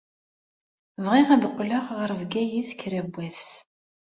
[1.03, 3.43] Bɣiɣ ad qqleɣ ɣer Bgayet kra n wass.